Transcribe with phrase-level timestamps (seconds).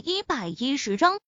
[0.00, 1.20] 一百一十章，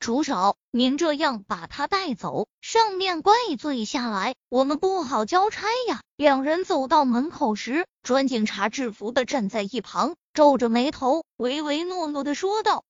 [0.00, 6.00] 楚少，您这样把他带走，上面怪罪下来，我们不好交差呀。
[6.16, 12.84] 两人走到门口时，穿警察制服的站在一旁，皱着眉头，唯唯诺诺的说道：“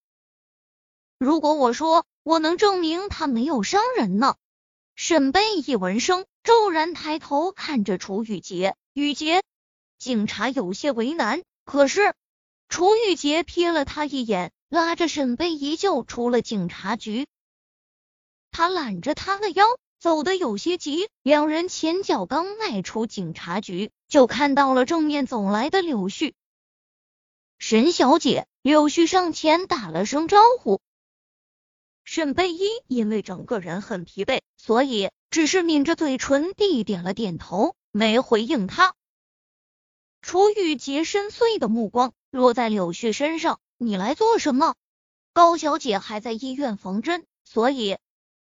[1.18, 4.36] 如果我说我能证明他没有伤人呢？”
[4.94, 9.42] 沈贝一闻声，骤然抬头看着楚雨洁，雨洁，
[9.98, 12.14] 警察有些为难，可是。
[12.70, 17.28] 楚雨洁瞥了他一眼，拉着沈贝依旧出了警察局。
[18.50, 19.64] 他揽着他的腰，
[20.00, 21.08] 走得有些急。
[21.22, 26.32] 两人前脚刚迈出警察局，就看到了正面走来的柳絮。
[27.56, 30.80] 沈小姐，柳絮上前打了声招呼。
[32.02, 38.92] 沈贝依因为整个人很疲惫，所以只是抿着嘴唇地点了点头，没回应他。
[40.20, 42.12] 楚雨洁深邃的目光。
[42.32, 44.74] 落在柳絮身上，你来做什么？
[45.34, 47.98] 高小姐还在医院缝针，所以，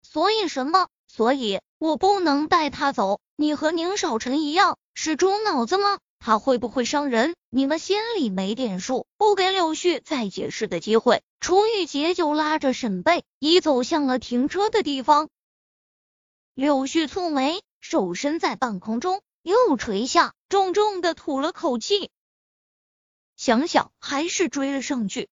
[0.02, 0.88] 所以什么？
[1.08, 3.20] 所以我不能带她走。
[3.36, 5.99] 你和宁少臣一样，是猪脑子吗？
[6.18, 7.36] 他会不会伤人？
[7.49, 9.05] 你们心里没点数？
[9.18, 15.30] 不给柳絮再解释的机会，楚玉洁就拉着沈贝已走向了停车的地方。
[16.55, 22.10] 柳絮蹙眉，手伸在半空中，又垂下，重重的吐了口气。
[23.40, 25.29] 想想还是追了上去，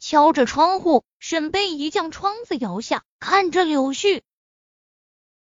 [0.00, 4.22] 敲着窗户，沈贝一将窗子摇下，看着柳絮。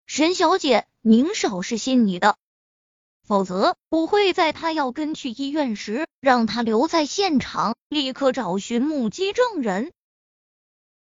[0.05, 2.37] 沈小姐，宁少是信你的，
[3.25, 9.93] 否则不会在他要跟去医院时，让他留在现场，立刻找寻目击证人。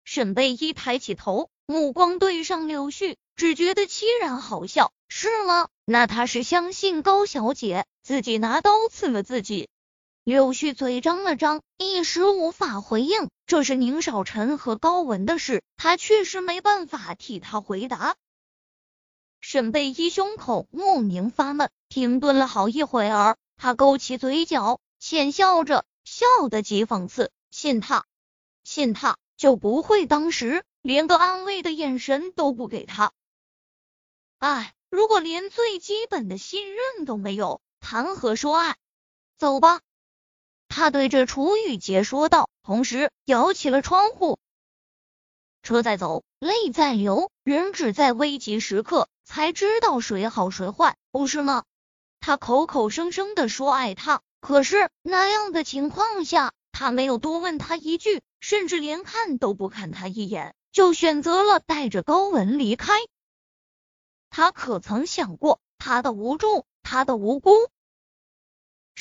[0.05, 4.91] 沈贝一抬起头，目光对上柳絮，只觉得凄然好笑。
[5.07, 5.69] 是吗？
[5.85, 9.69] 那他是相信高小姐自己拿刀刺了自己？
[10.25, 13.29] 柳絮嘴张了张，一时无法回应。
[13.45, 18.15] 这是宁少臣和高文的事，他确实没办法替他回答。
[19.39, 27.31] 沈贝依胸口莫名发闷，停顿了好一会儿，他勾起嘴角，浅笑着，笑得极讽刺。
[27.51, 28.07] 信他，
[28.63, 33.11] 信他就不会当时连个安慰的眼神都不给他。
[34.39, 38.75] 哎，如果连最基本的信任都没有，谈何说爱？
[39.37, 39.81] 走吧。
[40.67, 44.39] 他对着楚雨洁说道，同时摇起了窗户。
[45.63, 51.63] 车在走，泪在流，人只在危急时刻才知道谁好谁坏，不是吗？
[52.19, 62.93] 他口口声声的说爱他，可是那样的情况下，他没有多问他一句，甚至连看都不看他一眼，就选择了带着高文离开。
[64.29, 67.51] 他可曾想过他的无助，他的无辜？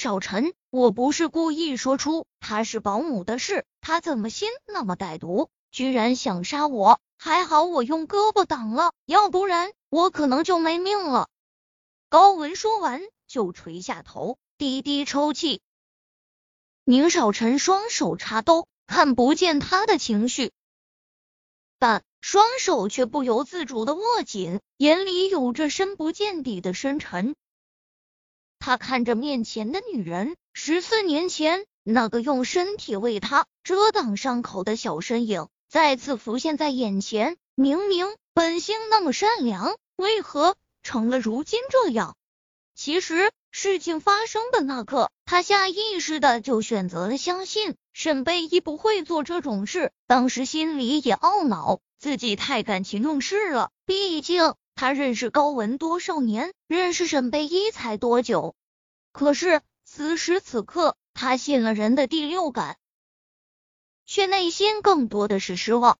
[0.04, 7.00] 少臣，我不是故意说出他是保姆的事，他怎么心那么歹毒，居然想杀我？
[7.16, 11.30] 还好我用胳膊挡了，要不然我可能就没命了。
[12.10, 15.62] 高文说完，就垂下头，低低抽泣。
[16.84, 20.52] 宁少臣双手插兜，看不见他的情绪，
[21.78, 27.34] 但双手却不由自主的握紧，眼里有着深不见底的深沉。
[28.66, 37.36] 他看着面前的女人，十四年前那个用身体为他遮挡伤口的小身影再次浮现在眼前。
[37.54, 42.14] 明明本性那么善良，为何成了如今这样？
[42.74, 49.92] 其实事情发生的那刻，他下意识的就选择了相信沈贝依不会做这种事。
[50.06, 54.54] 当时心里也懊恼自己太感情用事了，毕竟。
[54.74, 56.52] 他认识高文多少年？
[56.66, 58.56] 认识沈贝依才多久？
[59.12, 62.76] 可是此时此刻，他信了人的第六感，
[64.04, 65.98] 却内心更多的是失望。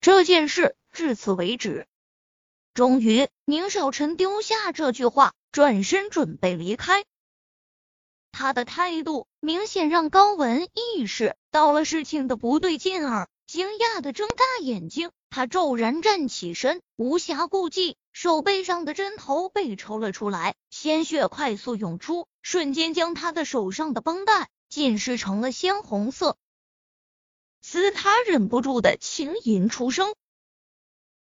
[0.00, 1.86] 这件事至此为止。
[2.74, 7.04] 终于，宁少臣丢下这句话，转身准备离开。
[8.30, 13.28] 他的态度明显让高文意识到了事情的不对劲儿。
[13.48, 26.36] 惊讶的睁大眼睛，他骤然站起身，无暇顾忌，手背上的针头被抽了出来，鲜血快速涌出，瞬间将他的手上的绷带浸湿成了鲜红色。
[27.62, 30.14] 司他忍不住的轻吟出声。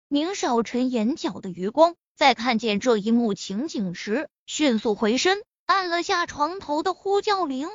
[0.07, 7.67] 宁少臣眼角的余光，在看见这一幕情景时，迅速回身按了下床头的呼叫铃。